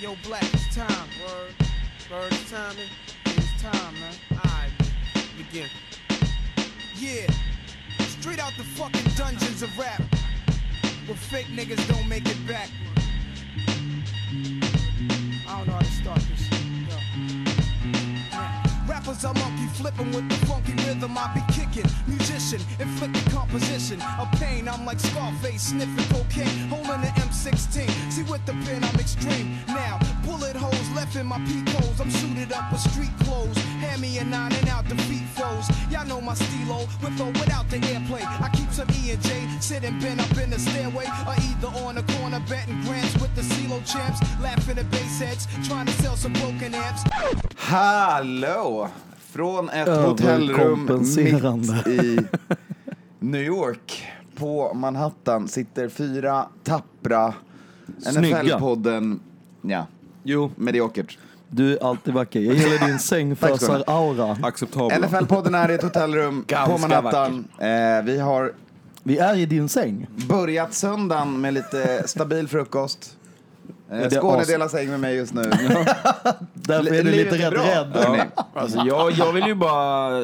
[0.00, 1.08] Yo, Black, it's time.
[1.26, 1.54] Word.
[2.08, 2.76] Word, it's time.
[3.26, 4.14] It's time, man.
[4.30, 4.70] Alright,
[5.36, 5.68] begin.
[6.96, 7.26] Yeah.
[7.98, 10.00] Straight out the fucking dungeons of rap.
[11.06, 12.70] Where fake niggas don't make it back.
[15.48, 16.48] I don't know how to start this.
[16.48, 17.47] Yo.
[18.98, 21.88] Rappers are monkey flipping with the funky rhythm I be kicking.
[22.08, 24.68] Musician, inflicting composition of pain.
[24.68, 27.86] I'm like Scarface sniffing cocaine, holding an M16.
[28.10, 29.56] See with the pen I'm extreme.
[29.68, 32.00] Now bullet holes left in my peak holes.
[32.00, 33.56] I'm suited up with street clothes.
[33.78, 35.70] Hand me a nine and out defeat foes.
[35.92, 38.24] Y'all know my stilo with or without the airplay.
[38.26, 41.94] I keep some E and J sitting bent up in the stairway, or either on
[41.94, 46.16] the corner betting grants with the CeeLo champs, laughing at bass heads, trying to sell
[46.16, 47.02] some broken amps.
[47.56, 48.88] Hallå!
[49.30, 52.18] Från ett hotellrum mitt i
[53.18, 54.04] New York
[54.36, 57.34] på Manhattan sitter fyra tappra.
[58.06, 59.20] NFL-podden,
[59.62, 59.86] ja,
[60.22, 61.18] Jo, mediokert.
[61.48, 62.40] du är alltid vacker.
[62.40, 64.34] Jag gillar din sängfösar-aura.
[64.34, 67.48] NFL-podden är i ett hotellrum på Manhattan.
[67.58, 68.52] Eh, vi har
[69.08, 70.06] Vi är i din säng.
[70.28, 73.14] börjat söndagen med lite stabil frukost.
[73.92, 75.42] Eh, Skåne delar säng med mig just nu.
[76.54, 77.52] Därför är du lite rädd.
[77.52, 77.92] rädd.
[77.94, 78.22] hörni.
[78.54, 80.22] Alltså, jag, jag vill ju bara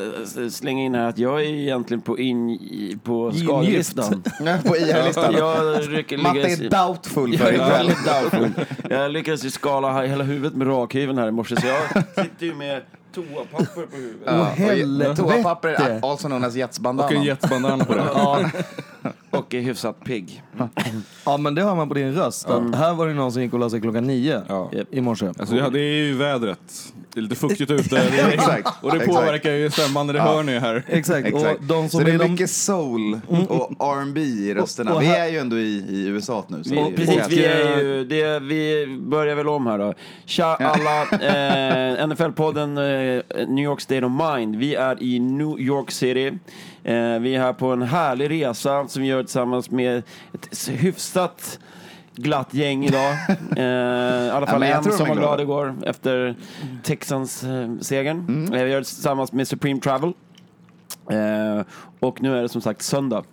[0.50, 2.58] slänga in här att jag är egentligen på, in,
[3.04, 4.22] på skadelistan.
[4.64, 5.34] på IR-listan.
[5.38, 7.70] Jag Matte är doubtful Jag för ikväll.
[7.70, 8.64] väldigt doubtful.
[8.90, 12.54] Jag lyckades ju skala hela huvudet med rakhyveln här i morse så jag sitter ju
[12.54, 12.82] med
[13.14, 14.28] toapapper på huvudet.
[14.28, 15.16] Åh, helvete.
[15.16, 16.54] Toapapper, also known as
[17.04, 17.84] Och en jetsbandana.
[17.84, 18.04] på det.
[18.14, 18.40] Ja,
[19.30, 20.42] Och är hyfsat pigg.
[21.24, 22.46] ja, men det hör man på din röst.
[22.50, 24.70] att Här var det någon som gick och la sig klockan nio Ja.
[24.90, 25.26] i morse.
[25.38, 26.92] Alltså, ja, det är ju vädret.
[27.14, 27.98] Det är lite fuktigt ute.
[28.32, 28.68] Exakt.
[28.80, 30.82] Och det påverkar ju stämman, det hör ni här.
[30.88, 31.26] Exakt.
[31.26, 31.60] Exakt.
[31.60, 32.30] Och de som så det är är de...
[32.30, 34.94] mycket soul och R&B i rösterna.
[34.94, 36.64] och vi här- är ju ändå i, i USA nu.
[36.64, 39.94] Så Vi, ju- precis, vi, Och, är ju, det, vi börjar väl om här då.
[40.24, 44.56] Tja alla, eh, NFL-podden eh, New York State of Mind.
[44.56, 46.26] Vi är i New York City.
[46.84, 50.02] Eh, vi är här på en härlig resa som vi gör tillsammans med
[50.34, 51.58] ett hyfsat
[52.16, 53.14] glatt gäng idag.
[53.56, 56.36] Eh, I alla fall jag en som är var glad igår efter
[56.82, 58.18] Texans-segern.
[58.28, 58.52] Mm.
[58.52, 60.12] Eh, vi gör det tillsammans med Supreme Travel.
[61.10, 61.64] Eh,
[62.00, 63.24] och nu är det som sagt söndag.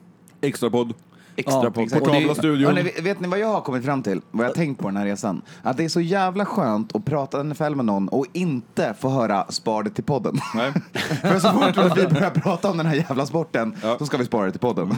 [0.41, 0.93] Extra podd.
[1.35, 1.71] Extra Ja.
[1.71, 2.75] Portabla studion.
[2.75, 4.21] Vet- vet ni vad jag har kommit fram till?
[4.31, 5.41] Vad jag har tänkt på den här resan?
[5.61, 9.45] Att det är så jävla skönt att prata NFL med någon och inte få höra
[9.49, 10.35] spar det till podden.
[10.55, 10.71] Nej.
[11.21, 13.95] För så fort vi börjar prata om den här jävla sporten Ja.
[13.99, 14.95] så ska vi spara det till podden.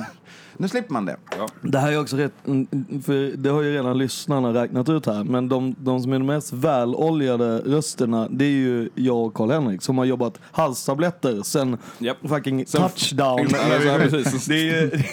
[0.57, 1.15] Nu slipper man det.
[1.61, 2.67] Det här är också rätt, mm,
[3.05, 6.25] för det har ju redan lyssnarna räknat ut här, men de, de som är de
[6.25, 12.17] mest väloljade rösterna, det är ju jag och Karl-Henrik som har jobbat halstabletter sen Japp.
[12.29, 13.47] fucking Sen- touchdown.
[13.85, 14.45] Ja, precis.
[14.47, 14.91] det är ju...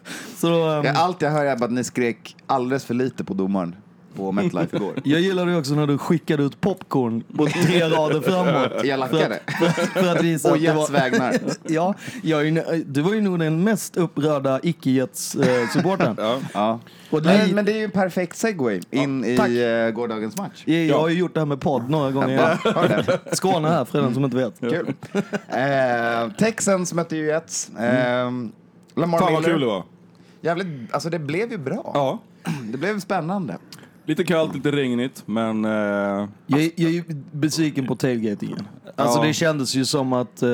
[0.36, 3.34] Så, um, Ja, allt jag hör är bara att ni skrek alldeles för lite på
[3.34, 3.76] domaren
[4.20, 4.94] på MetLife igår.
[5.04, 8.84] jag gillade också när du skickade ut popcorn på tre rader framåt.
[8.84, 9.38] Jag lackade.
[9.58, 10.88] För att, för att visa det Jets var...
[10.88, 11.34] vägnar.
[11.66, 16.16] Ja, jag är, du var ju nog den mest upprörda icke-Jets-supporten.
[16.20, 16.38] Ja.
[16.54, 16.80] Ja.
[17.10, 19.48] Och Men, det- men det är ju en perfekt segway in tack.
[19.48, 20.62] i uh, gårdagens match.
[20.64, 22.58] Jag, jag har ju gjort det här med podd några gånger.
[22.64, 23.18] Ja?
[23.32, 24.60] Skåne här för den som inte vet.
[24.60, 24.94] Kul.
[25.48, 27.68] Eh, Texans mötte ju Jets.
[27.68, 28.30] Eh,
[28.96, 29.84] Lamar Fan vad kul det var.
[30.40, 31.90] Jävligt, alltså det blev ju bra.
[31.94, 32.18] Ja.
[32.72, 33.56] Det blev spännande.
[34.06, 35.64] Lite kallt, lite regnigt, men...
[35.64, 35.70] Eh,
[36.46, 38.68] Jag, jag är ju besviken på tailgatingen.
[38.96, 39.24] Alltså Ja.
[39.26, 40.42] det kändes ju som att...
[40.42, 40.48] eh,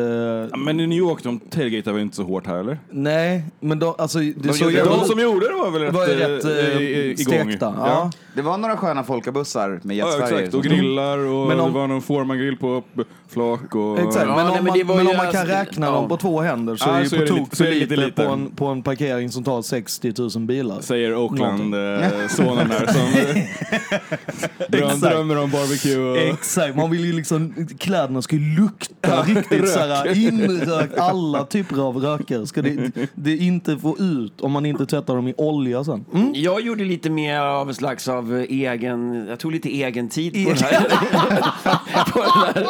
[0.59, 2.79] men i New York, de tailgatar väl inte så hårt här eller?
[2.91, 5.95] nej, men de, alltså, det De såg jävla- De som gjorde det var väl rätt,
[5.95, 7.25] var ju rätt eh, eh, i- i- igång.
[7.25, 7.75] stekta.
[7.79, 8.11] Ja.
[8.37, 8.43] Ja.
[8.43, 10.37] Det var några sköna folkabussar med Ja, Jets-färger.
[10.39, 10.55] exakt.
[10.55, 13.99] Och grillar och Men om- det var någon formangrill på upp- flak och...
[13.99, 15.57] Exakt, Ja, men, nej, om, men det man, var men ju om man kan alltså-
[15.57, 15.93] räkna ja.
[15.93, 17.57] dem på två händer så Ja, är det så ju är på det tok lite-
[17.57, 18.25] så för är det lite, lite lite.
[18.25, 20.81] På, en, på en parkering som tar 60 000 bilar.
[20.81, 23.13] Säger Oakland-sonen där som
[24.69, 25.01] dröm, Exakt.
[25.01, 26.17] drömmer om barbecue och...
[26.17, 31.97] Exakt, man vill ju liksom, kläderna ska ju lukta riktigt såhär inrökt, alla typer av
[31.97, 36.05] röker ska det, det inte få ut om man inte tvättar dem i olja sen.
[36.15, 36.31] Mm?
[36.35, 40.53] Jag gjorde lite mer av en slags av egen, jag tog lite egen tid på,
[40.53, 40.81] den, här,
[42.13, 42.67] på, den, här,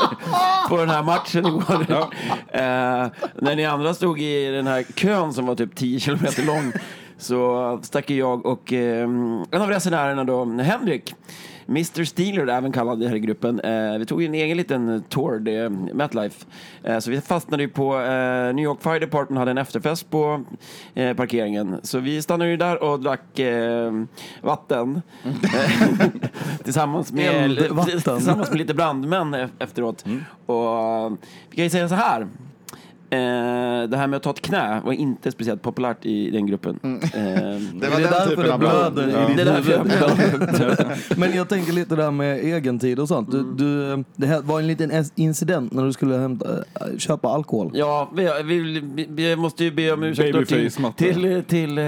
[0.68, 1.86] på den här matchen igår.
[2.48, 6.72] Eh, när ni andra stod i den här kön som var typ 10 kilometer lång
[7.18, 9.02] så stack jag och eh,
[9.50, 11.14] en av resenärerna då, Henrik,
[11.68, 13.60] Mr Steeler, även kallad här i gruppen.
[13.60, 16.46] Eh, vi tog ju en egen liten tour, det är MetLife.
[16.82, 20.44] Eh, så vi fastnade ju på eh, New York Fire Department hade en efterfest på
[20.94, 21.76] eh, parkeringen.
[21.82, 23.92] Så vi stannade ju där och drack eh,
[24.42, 25.02] vatten.
[26.64, 28.00] Tillsammans, med, Eldvatten.
[28.00, 30.04] tillsammans med lite brandmän e- efteråt.
[30.46, 31.12] Och
[31.50, 32.26] vi kan ju säga så här.
[33.10, 36.78] Eh, det här med att ta ett knä var inte speciellt populärt i den gruppen.
[36.82, 39.30] Eh, Det Det var är den därför typen det av blöder Ja.
[39.36, 39.86] Det är därför jag.
[41.18, 43.30] Men jag tänker lite där med egentid och sånt.
[43.30, 47.70] Du, du, det här var en liten incident när du skulle hämta, äh, köpa alkohol.
[47.74, 50.66] Ja, vi, vi, vi, vi måste ju be om ursäkt till,
[50.96, 51.84] till, till eh,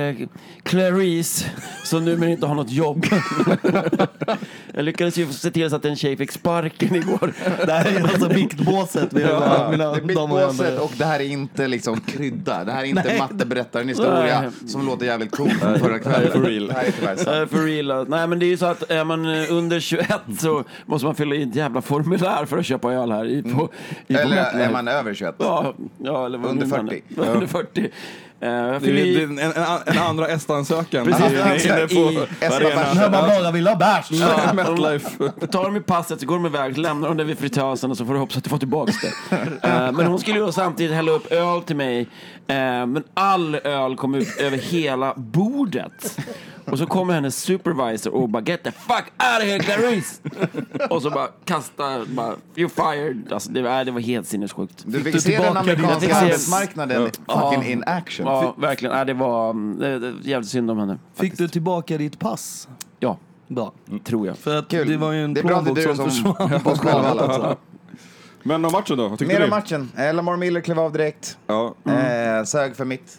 [0.62, 1.47] Clarice
[1.85, 3.05] som numera inte har något jobb.
[4.75, 7.32] jag lyckades ju se till så att en tjej fick sparken igår.
[7.67, 10.17] Det här är alltså vi har, mina Det är
[10.64, 10.81] herrar.
[10.85, 12.65] och det här är inte liksom krydda.
[12.65, 13.19] Det här är inte Nej.
[13.19, 14.51] Matte berättar en historia Nej.
[14.69, 16.33] som låter jävligt cool från förra kvällen.
[16.33, 16.67] for real.
[16.67, 17.51] Det här är tyvärr sant.
[17.51, 18.09] For real.
[18.09, 20.07] Nej men det är ju så att är man eh, under 21
[20.39, 23.49] så måste man fylla i ett jävla formulär för att köpa öl här i, på,
[24.07, 24.65] i, på Eller Metlife.
[24.65, 25.35] är man över 21?
[25.39, 26.93] Ja, ja eller vad Under nu man är.
[27.15, 27.31] 40.
[27.31, 27.91] Under 40.
[28.40, 29.52] Jag Det det en, en,
[29.87, 31.05] en andra Estan-sökaren.
[31.06, 31.64] Precis.
[31.64, 34.11] inne på man bara vill ha bärs.
[34.11, 35.08] Ja, Metlife.
[35.46, 38.06] Tar de i passet så går de iväg, lämnar de det vid fritösen och så
[38.06, 39.37] får du hoppas att du får tillbaka det.
[39.69, 42.00] Eh, men hon skulle ju samtidigt hälla upp öl till mig.
[42.46, 42.56] eh,
[42.87, 46.19] men all öl kom ut över hela bordet.
[46.70, 50.20] Och så kommer hennes supervisor och bara get the fuck out of here Clarice!
[50.91, 53.32] och så bara kasta, bara you're fired.
[53.32, 54.85] Alltså, det, var, det var helt sinnessjukt.
[54.87, 58.26] Du fick du se den amerikanska arbetsmarknaden fucking in action.
[58.26, 58.97] Ja, verkligen.
[58.97, 60.99] Ja, det var mm, det, det, jävligt synd om henne.
[61.15, 62.69] Fick du tillbaka ditt pass?
[62.99, 63.19] Ja,
[63.49, 63.73] Bra.
[64.05, 64.38] tror jag.
[64.38, 64.88] För att Kul.
[64.88, 66.61] det var ju en plånbok som som försvann.
[66.64, 67.09] på själva.
[67.19, 67.56] Alltså.
[68.43, 69.09] Men om matchen då?
[69.09, 69.44] Vad tyckte Mer du?
[69.44, 69.93] om matchen.
[70.14, 71.38] Lamar Miller klev av direkt.
[71.47, 71.75] Ja.
[71.85, 73.19] Eh, sög för mitt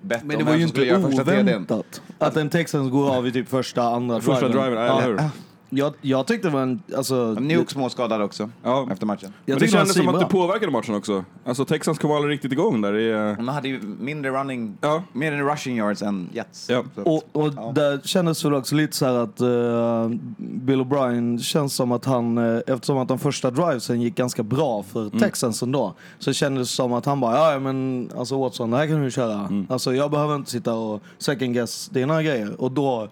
[0.00, 1.48] bett Men om det var vem ju som skulle inte göra första TDn.
[1.48, 5.20] oväntat att en Texans går av i typ första, andra Första driven, ja, eller hur?
[5.70, 6.82] Jag, jag tyckte det var en...
[6.96, 8.88] Alltså, Nuke småskadad också Ja.
[8.92, 9.20] efter matchen.
[9.22, 11.24] jag Men det tyckte kändes som att det påverkade matchen också.
[11.44, 13.28] Alltså Texans kom aldrig riktigt igång där.
[13.30, 15.02] Eh, De hade ju mindre running, Ja.
[15.12, 16.66] mer rushing yards än Jets.
[16.70, 16.82] Ja.
[16.94, 21.38] Så- Och, och där kändes det väl också lite så här att eh, Bill O'Brien
[21.38, 25.18] känns som att han, eh, eftersom att de första drivesen gick ganska bra för Mm.
[25.18, 28.76] Texans ändå, så kändes det som att han bara, ja ja, men alltså Watson, det
[28.76, 29.34] här kan du köra.
[29.34, 29.66] Mm.
[29.70, 32.60] Alltså jag behöver inte sitta och second guess dina grejer.
[32.60, 33.08] Och då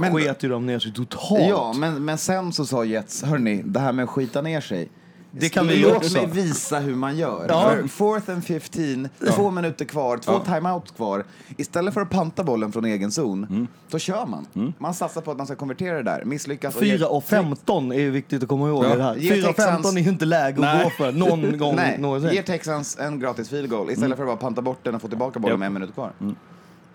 [0.00, 1.40] Men- sket ju de ner sig totalt.
[1.48, 4.88] Ja, men, men sen så sa Jets, hörni, det här med att skita ner sig.
[5.32, 6.16] Det kan vi Låt också.
[6.16, 7.46] mig visa hur man gör.
[7.48, 7.74] Ja.
[7.88, 11.24] Fourth and 15, två minuter kvar, två timeout kvar.
[11.56, 13.66] Istället för att panta bollen från egen zon, Mm.
[13.88, 14.74] så kör man.
[14.78, 16.24] Man satsar på att man ska konvertera det där.
[16.24, 18.96] Misslyckas och ger- 4 och 15 är viktigt att komma ihåg Ja.
[18.96, 19.14] det här.
[19.16, 20.84] Ge 4 och 15 är ju inte läge att Nej.
[20.84, 22.30] gå för någon gång Nej, någonsin.
[22.34, 25.08] ger Texans en gratis field goal istället för att bara panta bort den och få
[25.08, 26.12] tillbaka bollen med en minut kvar.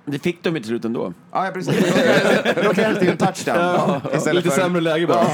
[0.05, 1.13] Det fick de i till slut ändå.
[1.31, 1.75] Ja, ja, precis.
[2.63, 4.01] Då krävs det ju en touchdown.
[4.15, 4.61] Istället lite för...
[4.63, 5.25] sämre läge bara.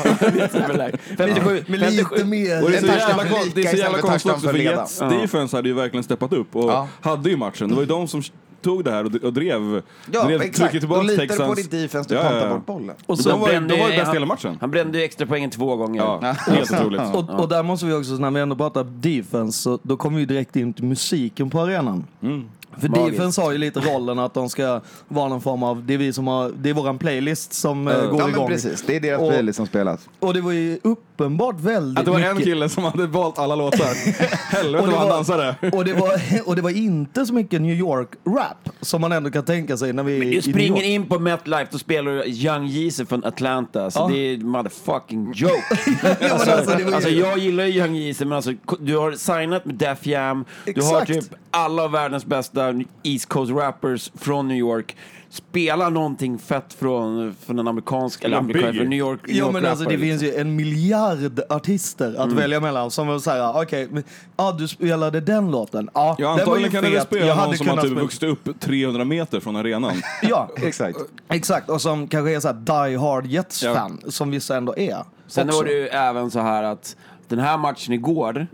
[1.17, 2.63] 57, Men lite mer.
[2.63, 4.47] Och det är så jävla, för kon- lika det är så jävla för konstigt också
[4.47, 4.57] för.
[4.57, 6.87] Jets defense hade ju verkligen steppat upp och Ja.
[7.01, 7.69] hade ju matchen.
[7.69, 8.21] Det var ju de som
[8.61, 9.81] tog det här och, och drev,
[10.11, 10.71] Ja, drev exakt.
[10.79, 11.49] tillbaka litar du Texans.
[11.49, 12.53] på ditt defense, du Ja, ja, pantar ja.
[12.53, 12.95] bort bollen.
[13.05, 14.57] Och Så de var, ju- brände de var ju ju- bäst han- hela matchen.
[14.61, 16.01] Han brände ju extra poängen två gånger.
[16.01, 17.01] Ja, helt otroligt.
[17.13, 20.25] Och, och där måste vi också, när vi ändå pratar defense, så då kommer vi
[20.25, 22.05] direkt in till musiken på arenan.
[22.77, 23.11] För Magiskt.
[23.17, 26.13] defense har ju lite rollen att de ska vara någon form av, det är vi
[26.13, 28.31] som har, det är våran playlist som eh, går Ja, igång.
[28.43, 28.83] men precis.
[28.87, 30.09] Det är deras Och- playlist som spelas.
[30.19, 32.43] Och det var ju uppenbart väldigt Att det var en mycket.
[32.49, 33.79] kille som hade valt alla låtar.
[34.55, 35.55] Helvete Och det vad han var- dansade.
[35.73, 36.11] Och det, var,
[36.45, 40.03] och det var inte så mycket New York-rap som man ändå kan tänka sig när
[40.03, 43.91] vi är Du springer in på MetLife, då spelar du Young Jeezy från Atlanta.
[43.91, 44.07] Så Ja.
[44.07, 45.53] det är motherfucking joke.
[46.03, 49.11] Ja, men alltså, alltså, ju- alltså, jag gillar ju Young Jeezy, men alltså, du har
[49.11, 50.45] signat med Def Jam.
[50.65, 51.07] Du har Exakt.
[51.29, 52.60] typ alla av världens bästa
[53.03, 54.95] East Coast rappers från New York.
[55.29, 59.43] Spela någonting fett från, från en amerikansk, eller Ja, amerikansk, från New York, New Ja
[59.45, 60.37] York men alltså det rappare, finns liksom.
[60.37, 64.03] ju en miljard artister att välja mellan som vill säga okej, men
[64.37, 65.89] ja du spelade den låten.
[65.93, 68.23] Ja, Ja, den var ju antagligen kan du spela Jag någon som har typ vuxit
[68.23, 69.93] upp 300 meter från arenan.
[70.21, 70.97] Ja, Exakt.
[71.29, 71.69] exakt.
[71.69, 75.03] Och som kanske är så här die hard Jets-fan, som vissa ändå är.
[75.27, 75.57] Sen också.
[75.59, 76.95] var det ju även så här att
[77.27, 78.47] den här matchen igår,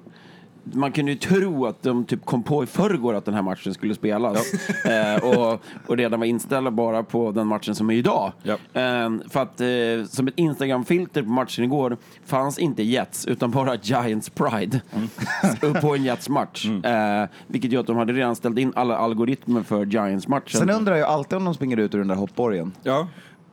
[0.73, 3.73] man kunde ju tro att de typ kom på i förrgår att den här matchen
[3.73, 4.53] skulle spelas.
[4.85, 8.31] eh, och, och redan var inställda bara på den matchen som är idag.
[8.43, 8.53] Ja.
[8.53, 13.75] Eh, för att eh, som ett Instagram-filter på matchen igår fanns inte Jets utan bara
[13.75, 14.81] Giants Pride
[15.61, 16.65] upp på en Jets-match.
[16.65, 20.59] Eh, vilket gör att de hade redan ställt in alla algoritmer för Giants-matchen.
[20.59, 22.71] Sen undrar jag alltid om de springer ut ur den där hoppborgen.
[22.83, 23.07] Ja.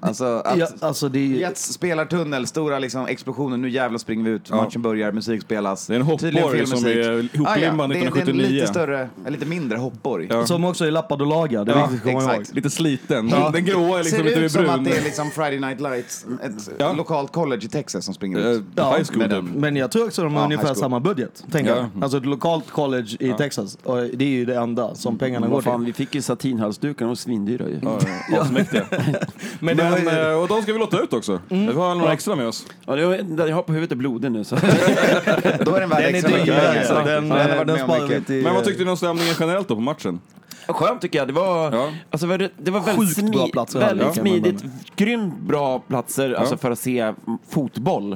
[0.05, 1.37] Alltså, att Ja, alltså det är ju...
[1.39, 4.57] Jets spelartunnel, stora liksom explosioner, nu jävlar springer vi ut, Ja.
[4.57, 5.87] matchen börjar, musik spelas.
[5.87, 8.47] Det är en hoppborg som är hoplimmad det, är- det är en 1979.
[8.49, 10.27] lite större, en lite mindre hoppborg.
[10.31, 10.47] Ja.
[10.47, 12.41] Som också är lappad och lagad, det är Ja, viktigt att komma ihåg.
[12.41, 12.57] exakt.
[12.57, 13.29] Lite sliten.
[13.29, 13.51] Ja.
[13.51, 14.75] Den gråa är liksom Ser lite ut som brun.
[14.75, 16.93] att det är liksom Friday Night Lights, ett Ja.
[16.93, 18.65] lokalt college i Texas som springer Eh, ut.
[18.75, 19.45] Ja, high school med typ.
[19.55, 21.45] Men jag tror också de har Ja, ungefär samma budget.
[21.53, 21.77] Tänker Ja.
[21.95, 22.03] jag.
[22.05, 23.79] Alltså ett lokalt college i Texas.
[23.83, 25.87] Och det är ju det enda som pengarna går Vad fan, till.
[25.87, 27.79] vi fick ju satinhalsdukar, de var svindyra ju.
[27.83, 27.99] Ja,
[28.41, 28.85] Asmäktiga.
[29.97, 31.41] Men var var ju- eh, och de ska vi lotta ut också.
[31.49, 32.67] Vi har några extra med oss.
[32.87, 34.45] Ja, det var, den jag har på huvudet är blodig nu.
[34.45, 34.57] Så.
[35.65, 38.27] Då är den värd Den är extra mycket så Ja, den, den den mycket.
[38.27, 38.43] till...
[38.45, 40.21] Men vad tyckte ni om stämningen generellt då på matchen?
[40.69, 41.29] Skönt tycker jag.
[41.29, 41.91] Det var, Ja.
[42.11, 44.65] alltså, var det, var väldigt, Sjukt bra smi- platser väldigt man smidigt.
[44.97, 47.15] Grymt bra platser alltså, för att se mm,
[47.51, 48.13] fotboll.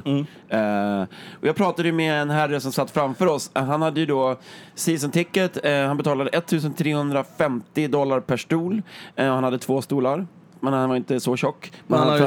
[0.49, 1.01] Eh,
[1.41, 3.51] och jag pratade ju med en herre som satt framför oss.
[3.55, 4.35] Eh, Han hade ju då
[4.75, 5.65] season ticket.
[5.65, 8.81] Eh, han betalade 1350 dollar per stol.
[9.15, 10.27] Eh, han hade två stolar.
[10.59, 11.71] Men han var inte så tjock.
[11.87, 12.19] Men han Han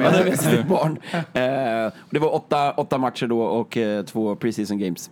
[0.00, 0.98] hade med sig ett barn.
[1.32, 5.10] Eh, och det var åtta, åtta matcher då och eh, två preseason games.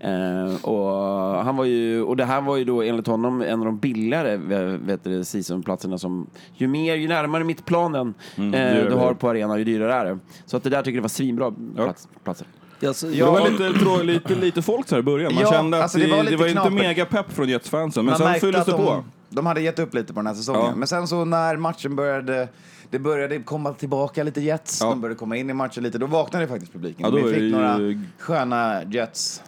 [0.00, 3.64] Eh, och, han var ju, och det här var ju då enligt honom en av
[3.66, 8.94] de billigare eh, vet du, seasonplatserna som ju mer, ju närmare mittplanen eh, dyrare du
[8.94, 10.18] har på arenan ju dyrare är det.
[10.46, 12.46] Så att det där tycker jag var svinbra plats, platser.
[12.86, 15.34] Alltså, Det var lite, trå, lite, lite folk så här i början.
[15.34, 18.04] Man Ja, kände att alltså det, det var det var inte mega pepp från Jets-fansen.
[18.04, 19.04] Men Man sen fylldes det på.
[19.28, 20.62] De, de hade gett upp lite på den här säsongen.
[20.64, 20.74] Ja.
[20.74, 22.48] Men sen så när matchen började,
[22.90, 24.88] det började komma tillbaka lite Jets, Ja.
[24.90, 27.04] de började komma in i matchen lite, då vaknade faktiskt publiken.
[27.04, 27.78] Ja, då Vi fick ju- några
[28.18, 29.42] sköna Jets.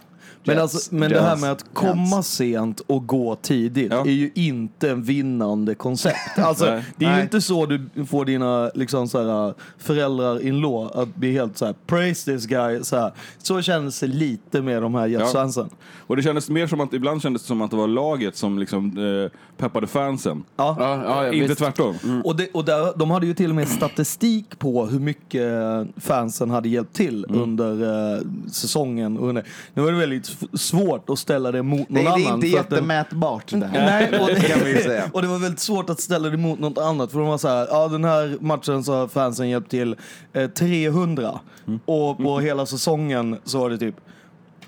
[0.44, 2.28] Men, alltså, men det här med att komma Jets.
[2.28, 4.00] sent och gå tidigt Ja.
[4.00, 6.38] är ju inte en vinnande koncept.
[6.38, 6.84] Alltså, Nej.
[6.96, 7.22] det är ju Nej.
[7.22, 11.66] inte så du får dina liksom, så här, föräldrar in law att bli helt så
[11.66, 12.82] här, praise this guy.
[12.82, 13.12] Så, här.
[13.38, 15.68] så känns det lite med de här Jets-fansen.
[16.06, 18.58] Och det kändes mer som att, ibland kändes det som att det var laget som
[18.58, 20.44] liksom eh, peppade fansen.
[20.56, 20.76] Ja.
[20.78, 21.58] Ja, ja, ja, inte visst.
[21.58, 21.94] tvärtom.
[22.24, 25.42] Och, det, och där, de hade ju till och med statistik på hur mycket
[25.96, 27.42] fansen hade hjälpt till Mm.
[27.42, 27.72] under
[28.16, 28.20] eh,
[28.52, 29.18] säsongen.
[29.18, 29.44] Och under,
[29.74, 32.20] nu var det väldigt svårt att ställa det mot någon det är annan.
[32.44, 33.86] inte att den- jättemätbart det här.
[34.10, 35.10] Nej, och Det kan vi säga.
[35.12, 37.12] och det var väldigt svårt att ställa det mot något annat.
[37.12, 39.96] För de var så här, ja den här matchen så har fansen hjälpt till
[40.32, 41.40] eh, 300.
[41.66, 41.80] Mm.
[41.84, 43.94] Och på hela säsongen så var det typ,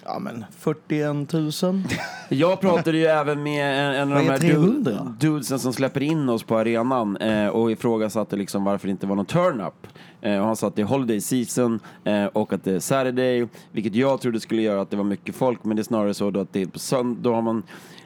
[0.05, 1.83] ja men 41 000.
[2.29, 5.15] Jag pratade ju även med en, en av de är här 300?
[5.19, 9.07] du- dudesen som släpper in oss på arenan eh, och ifrågasatte liksom varför det inte
[9.07, 9.87] var någon turn-up.
[10.23, 13.49] Eh, och han sa att det är holiday season eh, och att det är Saturday,
[13.73, 16.31] vilket jag trodde skulle göra att det var mycket folk, men det är snarare så
[16.31, 17.63] då att det är på söndag, då har man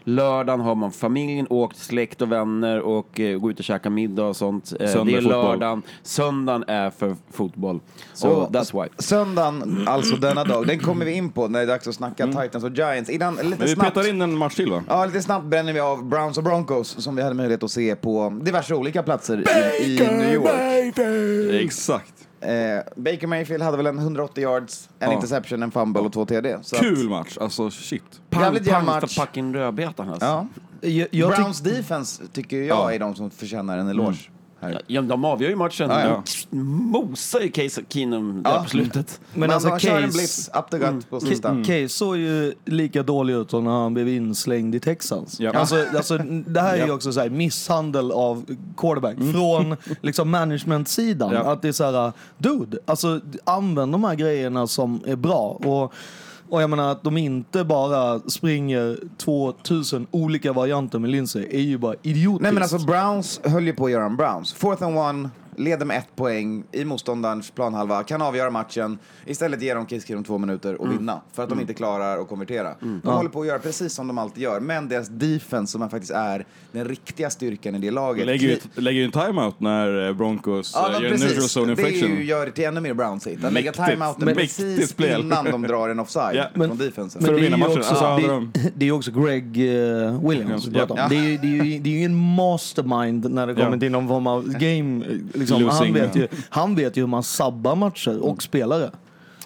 [0.08, 4.24] Lördagen har man familjen, åkt släkt och vänner och eh, gå ut och käka middag
[4.24, 4.72] och sånt.
[4.80, 5.42] Eh, Söndag det är fotboll.
[5.42, 5.82] lördagen.
[6.02, 7.80] Söndagen är för fotboll.
[8.14, 8.88] Så Och that's why.
[8.98, 12.26] Söndagen, alltså denna dag, den kommer vi in på när det är dags att snacka
[12.26, 13.10] Titans och Giants.
[13.10, 14.82] Innan, lite Men vi snabbt, petar in en match till va?
[14.88, 17.96] Ja, lite snabbt bränner vi av Browns och Broncos som vi hade möjlighet att se
[17.96, 19.44] på diverse olika platser
[19.80, 20.98] i, i New York.
[21.64, 22.05] Exakt.
[22.40, 22.48] Eh,
[22.96, 25.14] Baker Mayfield hade väl en 180 yards, en Ja.
[25.14, 26.58] interception, en fumble och två TD.
[26.62, 28.02] Så att- Kul match, alltså shit.
[28.30, 29.16] Pang, Jävligt jämn pang match.
[29.18, 30.26] fucking rödbetan alltså.
[30.26, 30.46] Ja.
[30.80, 32.92] Jag, jag tyck- Browns defense tycker jag Ja.
[32.92, 34.16] är de som förtjänar en eloge.
[34.60, 34.82] Här.
[34.86, 35.90] Ja, de avgör ju matchen.
[35.90, 36.22] Ja, ja.
[36.50, 38.62] De mosar ju Case Keenum där Ja.
[38.62, 39.20] på slutet.
[39.32, 41.48] men Men alltså en Case, blitz, up the gut på sista.
[41.48, 45.40] Case, Case såg ju lika dålig ut som när han blev inslängd i Texans.
[45.40, 45.52] Ja.
[45.52, 48.44] Alltså, alltså, det här är ju också så här, misshandel av
[48.76, 51.30] quarterback från liksom management-sidan.
[51.34, 51.52] Ja.
[51.52, 55.48] Att det är så här, dude, alltså, använd de här grejerna som är bra.
[55.48, 55.92] Och,
[56.48, 61.78] och jag menar att de inte bara springer 2000 olika varianter med Lindsay är ju
[61.78, 62.42] bara idiotiskt.
[62.42, 64.52] Nej men alltså Browns höll ju på att göra en Browns.
[64.52, 68.98] Fourth and one, leder med ett poäng i motståndarens planhalva, kan avgöra matchen.
[69.26, 71.20] Istället ger de Kiss två minuter och vinna.
[71.32, 72.74] För att de inte klarar att konvertera.
[72.80, 74.60] De håller på att göra precis som de alltid gör.
[74.60, 78.26] Men deras defense, som faktiskt är den riktiga styrkan i det laget.
[78.26, 81.42] Lägger ju, lägger ju en timeout när eh, Broncos Ja, eh, men gör en neutral
[81.48, 82.16] zone Det är infection.
[82.18, 83.44] ju, gör det till ännu mer Browns-hit.
[83.44, 85.20] Att lägga timeouten Men- precis spel.
[85.20, 87.22] innan de drar en offside Ja, men- från defensen.
[87.22, 87.78] För att det är vinna matchen.
[87.78, 90.86] också- hade det, de- det är ju också Greg eh, Williams Ja.
[90.86, 91.08] pratar om.
[91.10, 93.78] Det, är, ju- det, är ju, det är ju en mastermind när det kommer Ja.
[93.78, 95.04] till någon form av game.
[95.54, 95.68] Liksom.
[95.70, 96.20] Han, vet ja.
[96.20, 98.90] ju, han vet ju hur man sabbar matcher och spelare.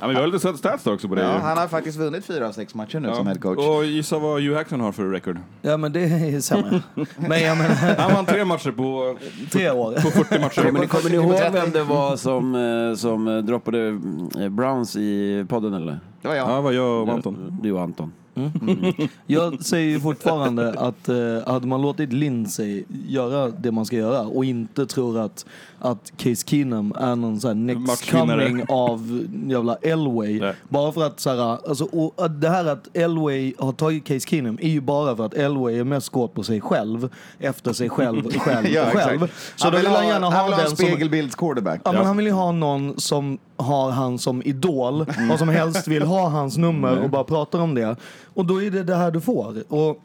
[0.01, 1.23] Ja, men vi har lite sett stats också på det.
[1.23, 1.39] Ja, ju.
[1.39, 3.59] han har faktiskt vunnit fyra av sex matcher nu som head coach.
[3.59, 5.39] Och gissa vad Hugh Hackson har för record.
[5.63, 6.83] Ja men det är sämre.
[7.17, 9.17] Men jag menar, Han vann tre matcher på,
[9.51, 9.93] tre år.
[9.93, 10.63] på 40 matcher.
[10.63, 11.53] Kommer ni, kommer ni ihåg 30?
[11.53, 13.89] vem det var som, eh, som droppade
[14.39, 16.01] eh, Browns i podden eller?
[16.23, 16.51] Det var jag.
[16.51, 17.59] Ja, vad jag och Anton.
[17.63, 18.13] Du och Anton.
[19.27, 24.45] Jag säger fortfarande att eh, hade man låtit Lindsay göra det man ska göra och
[24.45, 25.47] inte tror att,
[25.79, 30.41] att Case Keenum är någon sån här next coming av jävla Elway.
[30.41, 30.55] Nej.
[30.69, 34.59] Bara för att så här, alltså, och det här att Elway har tagit Case Keenum
[34.61, 37.09] är ju bara för att Elway är mest kåt på sig själv,
[37.39, 39.33] efter sig själv, själv, Ja, själv.
[39.57, 40.77] Så då vill han gärna ha han ha en den som...
[40.77, 41.81] spegelbilds quarterback.
[41.85, 45.89] Ja, men han vill ju ha någon som har han som idol och som helst
[45.89, 47.97] vill ha hans nummer och bara pratar om det.
[48.35, 49.73] Och då är det det här du får.
[49.73, 50.03] Och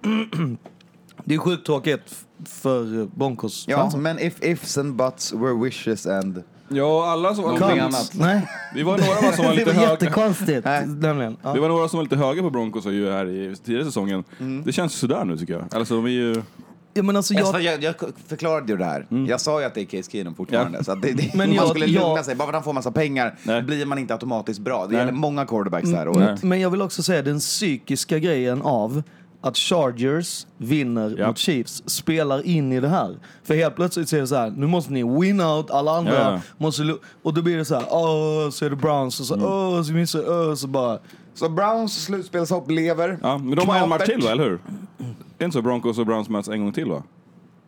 [1.24, 4.01] det är sjukt tråkigt för Broncos Ja, fansen.
[4.01, 6.43] men if ifs and buts were wishes and...
[6.69, 8.12] Ja, alla som var, Någonting annat.
[8.13, 9.91] Nej, vi var några va, som var det lite var höga.
[9.91, 10.65] jättekonstigt.
[10.88, 11.38] Nämligen.
[11.41, 11.53] Ja.
[11.53, 14.24] Vi var några som var lite höga på Broncos ju här i tidigare säsongen.
[14.65, 15.63] Det känns sådär nu tycker jag.
[15.75, 16.41] Alltså är ju...
[16.97, 17.95] Ja, men alltså, Jag, jag, jag, jag
[18.27, 19.07] förklarade ju det här.
[19.27, 20.77] Jag sa ju att det är Case Keenum fortfarande.
[20.77, 20.83] Ja.
[20.83, 22.35] Så att det, det, Men man jag- skulle lugna jag- sig.
[22.35, 23.61] Bara för att han får massa pengar Nej.
[23.63, 24.85] blir man inte automatiskt bra.
[24.85, 24.97] Det Nej.
[24.99, 26.43] gäller många quarterbacks det här året.
[26.43, 29.03] men jag vill också säga den psykiska grejen av
[29.41, 31.27] att Chargers vinner Ja.
[31.27, 33.17] mot Chiefs spelar in i det här.
[33.43, 36.31] För helt plötsligt är det så här, nu måste ni win out, alla andra Ja,
[36.31, 36.41] ja.
[36.57, 36.95] måste...
[37.23, 39.45] Och då blir det så här, åh, så är det Browns och så, Mm.
[39.47, 40.99] åh, så missar, åh, så bara...
[41.36, 43.20] Så Browns slutspelshopp lever.
[43.22, 44.60] Ja, men de har en match till va, eller hur?
[45.38, 47.04] Det är inte så Broncos och Browns möts en gång till va?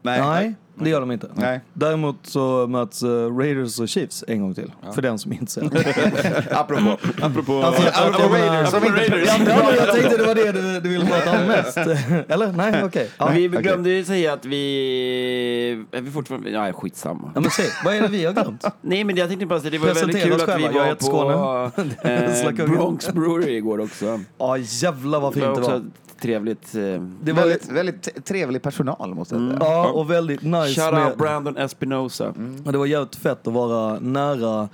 [0.02, 0.22] Nej.
[0.22, 1.28] Nej, det gör de inte.
[1.34, 1.60] Nej.
[1.74, 4.72] Däremot så möts eh, Raiders och Chiefs en gång till.
[4.96, 5.64] För den som inte ser.
[6.52, 6.98] Apropå.
[7.22, 7.62] Apropå...
[7.64, 9.28] Alltså, Apropå jag menar- Raiders som inte Raiders.
[9.28, 11.78] Ja, men jag tänkte det var det du, du ville prata om mest.
[12.28, 12.52] Eller?
[12.52, 13.10] Nej, okej.
[13.18, 13.30] Ja.
[13.34, 15.86] vi glömde ju säga att vi...
[15.92, 16.52] Är vi fortfarande...
[16.52, 17.32] Nej, skitsamma.
[17.36, 18.66] Ja, men se, vad är det vi har glömt?
[18.82, 20.78] Nej, men jag tänkte bara säga det var väldigt Presentera kul oss att vi själva.
[20.78, 22.72] Jag var heter på eh, Slakungen.
[22.78, 24.20] Bronx Brewery igår också.
[24.38, 25.78] Ja, jävlar vad Det fint var det också var.
[25.78, 26.76] ett trevligt...
[26.76, 29.58] Eh, Det var Väldigt, väldigt trevlig personal måste jag säga.
[29.62, 31.08] Ja, och väldigt nice shout med...
[31.08, 32.34] out Brandon Espinosa.
[32.66, 34.70] Och det var jävligt fett att vara nära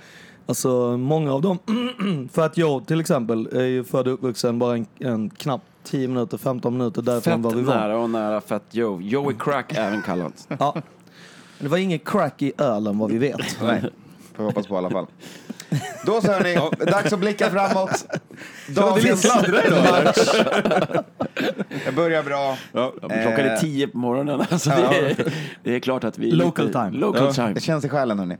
[0.46, 1.58] Alltså många av dem,
[2.32, 6.08] för att jag till exempel är ju född och uppvuxen bara en, en knapp 10
[6.08, 7.74] minuter, 15 minuter därifrån var vi Fett var.
[7.74, 9.00] nära och nära Fett Joe.
[9.02, 10.32] Joey Crack även kallad.
[10.58, 10.74] Ja.
[11.58, 13.38] Det var ingen crack i ölen vad vi vet.
[13.62, 13.80] Nej,
[14.34, 15.06] får vi hoppas på i alla fall.
[16.06, 18.06] Då så hörni, dags att blicka framåt.
[18.68, 20.18] Dagens match.
[21.84, 22.56] Jag börjar bra.
[22.72, 22.92] Ja.
[23.02, 23.60] Ja, Klockan är Eh.
[23.60, 24.40] tio på morgonen.
[24.50, 24.76] Alltså Ja.
[24.90, 26.30] det, är, det är klart att vi...
[26.30, 26.90] Local lite, time.
[26.98, 27.32] Local Ja.
[27.32, 27.52] time.
[27.52, 28.36] Det känns i själen hörni.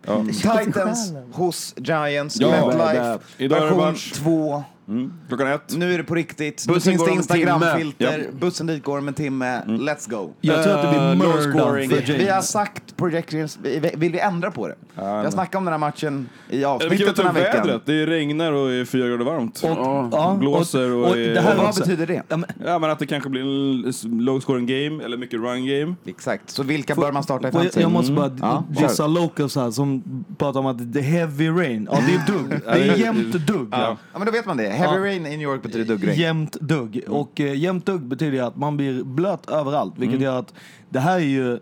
[0.64, 4.12] Titans hos Giants, Ja, MetLife, version match.
[4.12, 4.64] 2.
[4.88, 5.12] Mm.
[5.28, 5.76] Klockan ett.
[5.76, 6.64] Nu är det på riktigt.
[6.68, 7.14] Nu Bussen finns går det.
[7.14, 8.26] Instagramfilter.
[8.40, 9.62] Bussen dit går om en timme.
[9.66, 10.30] Let's go.
[10.40, 11.90] Jag tror att det blir Eh, scoring.
[11.90, 13.58] för Vi, vi har sagt projections.
[13.62, 14.74] Vi- Vill vi ändra på det?
[14.94, 17.66] vi har snackat om den här matchen i kan avsnittet den här veckan.
[17.66, 17.82] vädret.
[17.86, 19.60] Det regnar och är fyra grader varmt.
[19.64, 22.22] Och, ja, Blåser och är- det här Och vad betyder det?
[22.28, 23.92] Ja, men, Ja, att det kanske blir en
[24.24, 25.94] low scoring game eller mycket run game.
[26.06, 26.50] Exakt.
[26.50, 28.38] Så vilka bör man starta i Får jag, jag måste bara Mm.
[28.40, 30.02] Ja, dissa locals här som
[30.38, 31.88] pratar om att det är heavy rain.
[31.92, 32.60] Ja, det är dugg.
[32.64, 33.68] Det är jämnt dugg.
[33.70, 34.73] Ja, men då vet man det.
[34.74, 35.04] Heavy Ja.
[35.04, 36.20] rain i New York betyder duggregn.
[36.20, 37.00] Jämnt dugg.
[37.08, 39.94] Och eh, jämnt dugg betyder att man blir blöt överallt.
[39.96, 40.24] Vilket Mm.
[40.24, 40.54] gör att
[40.88, 41.58] det här är ju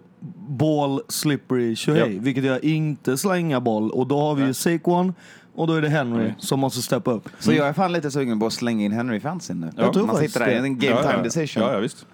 [0.48, 2.14] ball slippery tjohej.
[2.14, 2.20] Ja.
[2.22, 3.90] Vilket gör inte slänga boll.
[3.90, 5.14] Och då har vi ju Saquon
[5.54, 7.28] och då är det Henry som måste steppa upp.
[7.38, 9.70] Så jag är fan lite sugen på att slänga in Henry fantasy nu.
[9.76, 10.52] Jag tror man sitter där, det.
[10.52, 11.22] det är en game ja, time ja.
[11.22, 11.62] decision.
[11.62, 12.06] Ja, ja, visst.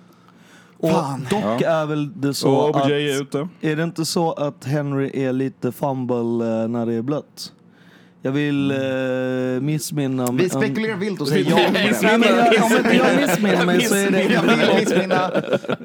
[0.81, 1.27] Och Fan.
[1.31, 2.85] dock är väl det så Och att...
[2.85, 3.49] OBJ är ute.
[3.61, 6.17] Är det inte så att Henry är lite fumble
[6.63, 7.53] eh, när det är blött?
[8.23, 8.77] Jag vill eh,
[9.61, 10.33] missminna...
[10.33, 11.57] Vi spekulerar vilt och säger ja.
[11.73, 15.31] Nej, men jag, om inte jag missminner mig så är Jag det vill missminna.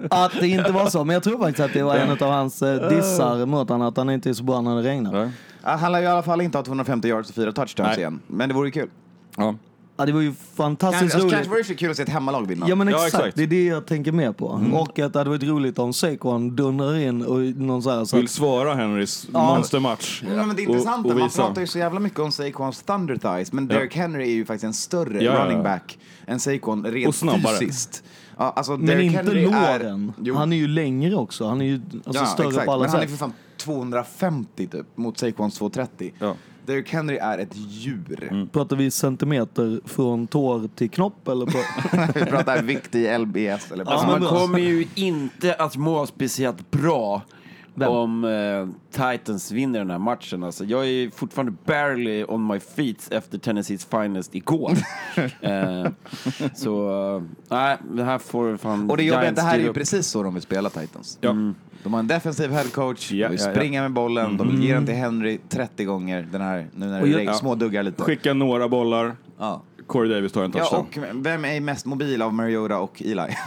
[0.09, 1.03] att det inte var så.
[1.03, 3.97] Men jag tror faktiskt att det var en av hans eh, dissar mot honom, att
[3.97, 5.31] han inte är så bra när det regnar.
[5.61, 7.99] Han lär ju i alla fall inte ha 250 yards och fyra touchdowns Nej.
[7.99, 8.19] igen.
[8.27, 8.89] Men det vore kul.
[9.37, 9.55] Ja.
[9.97, 11.32] Ja, det var ju fantastiskt Kanske, roligt.
[11.34, 12.65] kanske vore det för kul att se ett hemmalag vinna.
[12.69, 13.38] Ja men Ja, exakt, exakt.
[13.38, 14.45] det är det jag tänker med på.
[14.73, 18.15] Och att det hade varit roligt om Saquon dundrar in och någon så här så
[18.15, 19.45] Vill att, svara Henrys Ja.
[19.56, 20.23] monstermatch.
[20.27, 21.06] Ja, men det är Och- intressant.
[21.08, 24.34] och Man pratar ju så jävla mycket om Saquons thunder thighs, men Derrick Henry är
[24.34, 25.45] ju faktiskt en större Ja, ja, ja.
[25.45, 27.58] running back än Saquon rent Och snabbare.
[27.60, 28.03] fysiskt.
[28.37, 30.13] Ja, alltså men Derrick inte Henry låren.
[30.25, 31.47] Är, Han är ju längre också.
[31.47, 32.65] Han är ju alltså, ja, större exakt.
[32.65, 33.11] på alla Men han är sätt.
[33.11, 36.13] för fan 250 typ, mot Saquons 230.
[36.19, 36.35] Ja.
[36.65, 38.47] Derrick Henry är ett djur.
[38.51, 41.45] Pratar vi centimeter från tår till knopp eller?
[41.45, 41.57] På?
[42.19, 46.71] Vi pratar vikt i LBS eller Alltså men man kommer ju inte att må speciellt
[46.71, 47.21] bra
[47.75, 47.89] Vem?
[47.89, 50.43] om eh, Titans vinner den här matchen.
[50.43, 54.71] Alltså, jag är fortfarande barely on my feet efter Tennessees finest igår.
[55.41, 55.88] eh,
[56.55, 59.63] så, eh, nej, det här får fan Och det jobbiga är att det här är
[59.63, 61.17] ju precis så de vill spela Titans.
[61.21, 61.36] Ja.
[61.83, 63.55] De har en defensiv headcoach, Ja, de vill ja, ja.
[63.55, 67.01] springa med bollen, de vill ge den till Henry 30 gånger den här, nu när
[67.01, 67.33] det ja.
[67.33, 68.03] småduggar lite.
[68.03, 69.15] Skicka några bollar.
[69.39, 69.62] Ja.
[69.93, 71.10] Corey Davis tar en ja, touchdown.
[71.10, 73.21] och vem är mest mobil av Mariota och Eli?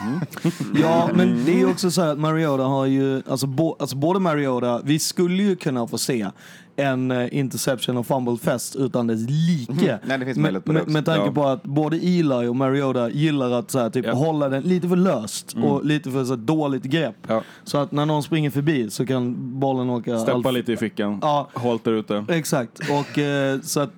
[0.83, 3.97] Ja, men det är ju också så här att Mariota har ju, alltså, bo, alltså
[3.97, 6.31] både Mariota, vi skulle ju kunna få se
[6.77, 9.99] en eh, interception och fumble fest utan dess like.
[10.07, 11.33] Nej, det finns med, möjlighet på det med, med tanke Ja.
[11.33, 14.13] på att både Eli och Mariota gillar att så här, typ, Ja.
[14.13, 17.17] hålla den lite för löst och lite för så här, dåligt grepp.
[17.29, 17.43] Ja.
[17.65, 20.19] Så att när någon springer förbi så kan bollen åka...
[20.19, 21.19] Steppa lite i fickan.
[21.23, 21.49] Ja.
[21.55, 22.25] Hållt där ute.
[22.29, 23.91] Exakt, och eh, så att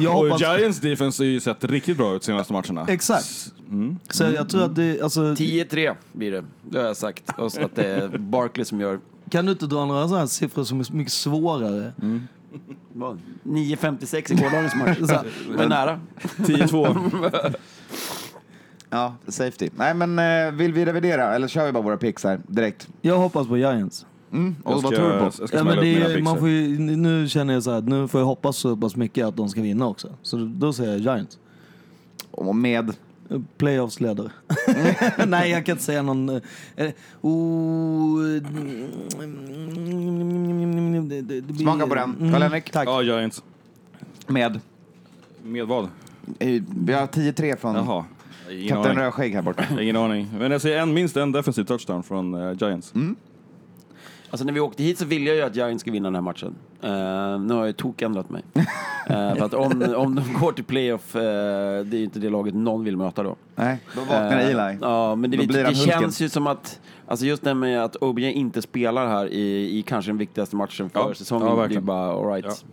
[0.00, 0.40] jag Och hoppas...
[0.40, 2.86] Giants defense har ju sett riktigt bra ut senaste matcherna.
[2.88, 3.52] Exakt.
[3.68, 3.98] Mm.
[4.10, 7.24] Så jag tror att det, alltså, 10-3 blir det, det har jag sagt.
[7.38, 8.98] Och så att det är Barkley som gör
[9.34, 11.92] kan du inte dra några sådana här siffror som är mycket svårare?
[12.92, 13.18] vad?
[13.42, 14.98] 9-56 i gårdagens match.
[15.08, 16.00] Så här, Men nära.
[16.36, 17.54] 10-2.
[18.90, 19.70] ja, safety.
[19.76, 22.88] Nej, men eh, vill vi revidera eller kör vi bara våra picks här direkt?
[23.02, 24.06] Jag hoppas på Giants.
[24.32, 24.56] Mm.
[24.64, 25.56] Och Jag vad tror du på?
[25.56, 28.20] Ja, men det, är- man får ju, nu känner jag så här, att nu får
[28.20, 30.08] jag hoppas så pass mycket att de ska vinna också.
[30.22, 31.38] Så då säger jag Giants.
[32.30, 32.92] Och med
[33.30, 34.30] Eh, Playoffs-ledare.
[35.26, 36.28] Nej, jag kan inte säga någon...
[36.28, 36.40] eh,
[36.76, 38.24] eh, oh,
[39.18, 42.16] mm, blir- Smaka på den.
[42.32, 42.70] Karl-Henrik?
[42.70, 42.88] Tack.
[42.88, 43.42] Ja, Giants.
[44.26, 44.60] Med?
[45.42, 45.84] Med vad?
[46.38, 48.04] Eh, Vi har 10-3 från Jaha.
[48.50, 49.02] Ingen Kapten aning.
[49.04, 49.64] Rödskägg här borta.
[49.80, 50.28] Ingen aning.
[50.38, 52.92] Men jag ser en, minst en defensiv touchdown från eh, Giants.
[54.34, 56.22] Alltså när vi åkte hit så ville jag ju att Giants skulle vinna den här
[56.22, 56.54] matchen.
[56.80, 58.42] Eh, nu har jag tokändrat mig.
[58.56, 58.64] uh,
[59.36, 61.20] för att om, om de går till playoff, eh,
[61.84, 63.36] det är ju inte det laget någon vill möta då.
[63.56, 64.78] Nej, då vaknar Eh, Eli.
[64.80, 68.24] Ja, men det, Då det, känns ju som att, alltså just det med att OBJ
[68.30, 71.80] inte spelar här i, i kanske den viktigaste matchen för Ja, säsongen, ja, det är
[71.80, 72.64] bara alright.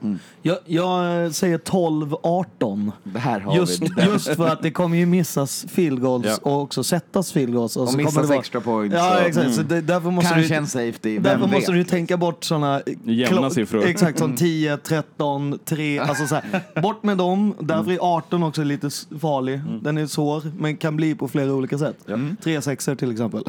[0.42, 2.92] Jag, jag eh, säger 12-18.
[3.04, 3.88] Det här har Just, vi.
[3.88, 4.08] Den.
[4.10, 6.38] just för att det kommer ju missas field goals Ja.
[6.52, 7.76] och också sättas field goals.
[7.78, 9.54] Och, Och så kommer missas det vara- extra points Ja, exakt.
[9.56, 11.52] Så det, därför måste Kanske du, en safety, Därför vet?
[11.52, 13.84] måste du tänka bort sådana Jämna siffror.
[13.86, 16.00] Exakt, som 10, 13, 3.
[16.00, 17.54] Alltså så här, bort med dem.
[17.60, 18.90] Därför är 18 också lite
[19.22, 19.62] farlig.
[19.82, 21.98] Den är svår, men kan bli på flera olika sätt.
[22.44, 23.44] Tre sexor till exempel.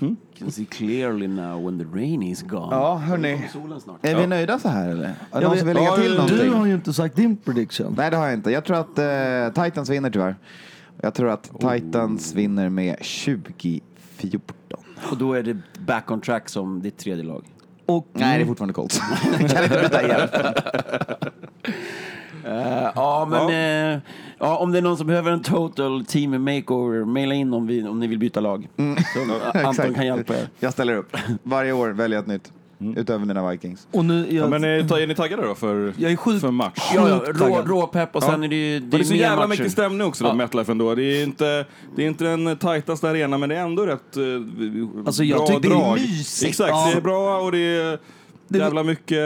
[0.00, 2.76] You can see clearly now when the rain is gone.
[2.76, 3.32] Ja, hörni.
[4.02, 5.14] Är vi nöjda så här eller?
[5.32, 6.38] Är det någon som vill lägga Ja, till du någonting?
[6.38, 7.94] Du har ju inte sagt din prediction.
[7.96, 8.50] Nej, det har jag inte.
[8.50, 10.36] Jag tror att eh, Titans vinner tyvärr.
[11.00, 14.40] Jag tror att Titans vinner med 20-14.
[15.10, 17.44] Och då är det back on track som ditt tredje lag.
[17.86, 18.98] Och Nej, det är fortfarande Colts.
[19.32, 20.28] kan inte byta igen.
[22.46, 24.00] Eh, ja, men eh,
[24.44, 27.82] ja, om det är någon som behöver en total team makeover, maila in om, vi,
[27.88, 28.68] om ni vill byta lag.
[29.14, 30.48] Så, eh, Anton kan hjälpa er.
[30.60, 31.16] Jag ställer upp.
[31.42, 32.52] Varje år väljer jag ett nytt.
[32.96, 33.86] Utöver mina Vikings.
[33.92, 36.50] Och nu, Ja, jag, men är, är ni taggade då för, Jag är sjukt- för
[36.50, 36.90] match?
[36.94, 39.48] Ja, ja, rå, råpepp och sen är det ju det Det är så jävla matcher.
[39.58, 40.34] mycket stämning också då, Ja.
[40.34, 40.94] MetLife ändå.
[40.94, 44.42] Det är inte, det är inte den tajtaste arenan, men det är ändå rätt uh,
[45.06, 45.94] Alltså, jag bra tycker det är drag.
[46.00, 46.48] mysigt.
[46.50, 46.90] Exakt, Ja.
[46.92, 47.98] det är bra och det är
[48.58, 49.18] Det- jävla mycket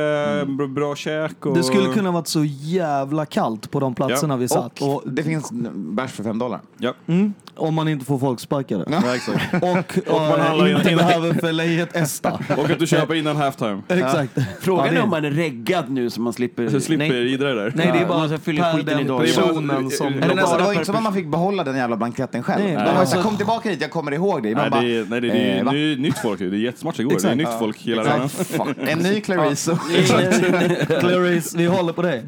[0.49, 1.47] bra, bra käk.
[1.47, 1.57] Och...
[1.57, 4.39] det skulle kunna varit så jävla kallt på de platserna Ja.
[4.39, 4.83] vi satt.
[4.83, 6.61] Och Och, det finns bärs för fem dollar.
[6.79, 8.85] Ja, mm, om man inte får folk sparkade.
[8.91, 9.55] ja exakt.
[10.09, 12.39] Och, man handlar och inte innan- behöver fälla i ett ESTA.
[12.57, 13.83] Och att du köper innan halftime.
[13.89, 14.39] Exakt.
[14.61, 16.69] Frågan Ja, det- är om man är reggad nu så man slipper...
[16.69, 17.73] Så slipper nej, idra det där.
[17.75, 20.13] Nej, det är bara Man ska fylla skiten i personen som...
[20.21, 22.63] Det var inte som att man fick behålla den jävla blanketten själv.
[22.65, 22.93] Nej, de nej.
[22.93, 24.55] var Alltså- kom tillbaka hit, jag kommer ihåg dig.
[24.55, 25.73] Man Nej, bara, det är, nej, det är, eh, va?
[25.73, 26.39] det är nytt folk.
[26.39, 27.17] Det är jättesmart igår.
[27.23, 27.59] Det är nytt Ja.
[27.59, 28.75] folk hela tiden.
[28.89, 29.69] En ny Clarice.
[31.01, 32.23] Clarice, vi håller på det.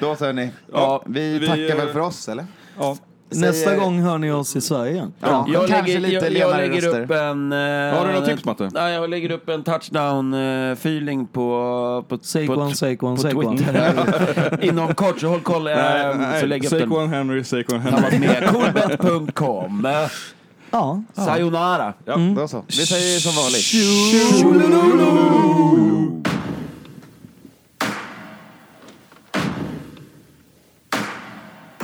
[0.00, 0.50] Då så hörni.
[0.72, 2.46] Ja, vi, vi, tackar eh, väl för oss eller?
[2.78, 2.96] Ja.
[3.30, 5.12] Nästa Säger- gång hör ni oss i Sverige igen.
[5.20, 7.02] Ja, Jag kanske lägger, lite jag, jag lägger röster.
[7.04, 7.52] upp en...
[7.52, 7.58] eh,
[7.98, 8.70] Har du några tips, Matte?
[8.74, 13.56] Nej, jag lägger upp en touchdown-feeling på, på, Saquon, på, Saquon, Saquon.
[13.58, 14.58] Twitter.
[14.64, 15.66] Inom kort, så håll koll.
[15.66, 18.18] eh, Nej, så lägger upp den Saquon Henry, Saquon Henry.
[18.18, 19.86] med coolbet.com.
[19.86, 19.92] Eh,
[20.70, 21.02] Ja.
[21.14, 21.92] Sayonara.
[22.04, 22.16] Ja.
[22.36, 22.64] Då så.
[22.66, 23.64] Vi säger som vanligt.